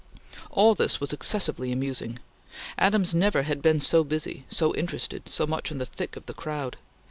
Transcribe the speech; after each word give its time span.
All 0.49 0.73
this 0.73 0.99
was 0.99 1.13
excessively 1.13 1.71
amusing. 1.71 2.17
Adams 2.75 3.13
never 3.13 3.43
had 3.43 3.61
been 3.61 3.79
so 3.79 4.03
busy, 4.03 4.45
so 4.49 4.73
interested, 4.73 5.29
so 5.29 5.45
much 5.45 5.69
in 5.69 5.77
the 5.77 5.85
thick 5.85 6.15
of 6.15 6.25
the 6.25 6.33
crowd. 6.33 6.77